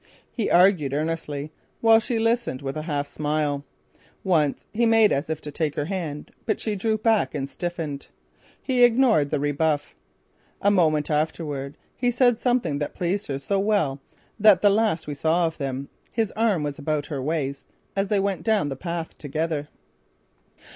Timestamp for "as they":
17.95-18.19